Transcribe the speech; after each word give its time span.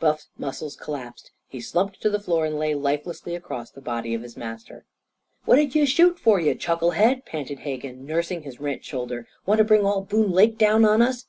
Buff's 0.00 0.28
muscles 0.38 0.76
collapsed. 0.76 1.30
He 1.46 1.60
slumped 1.60 2.00
to 2.00 2.08
the 2.08 2.18
floor 2.18 2.46
and 2.46 2.58
lay 2.58 2.74
lifelessly 2.74 3.34
across 3.34 3.70
the 3.70 3.82
body 3.82 4.14
of 4.14 4.22
his 4.22 4.34
master. 4.34 4.86
"What'd 5.44 5.74
you 5.74 5.84
shoot 5.84 6.18
for, 6.18 6.40
you 6.40 6.54
chucklehead!" 6.54 7.26
panted 7.26 7.58
Hegan, 7.58 8.06
nursing 8.06 8.44
his 8.44 8.58
rent 8.58 8.82
shoulder. 8.82 9.28
"Want 9.44 9.58
to 9.58 9.64
bring 9.64 9.84
all 9.84 10.00
Boone 10.00 10.30
Lake 10.30 10.56
down 10.56 10.86
on 10.86 11.02
us?" 11.02 11.26